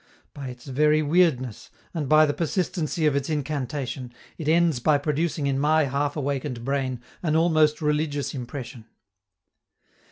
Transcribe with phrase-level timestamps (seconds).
[0.33, 5.45] By its very weirdness, and by the persistency of its incantation, it ends by producing
[5.45, 8.85] in my half awakened brain an almost religious impression.